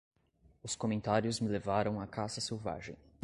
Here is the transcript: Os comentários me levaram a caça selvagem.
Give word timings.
Os 0.63 0.75
comentários 0.75 1.39
me 1.39 1.47
levaram 1.47 2.01
a 2.01 2.07
caça 2.07 2.41
selvagem. 2.41 2.97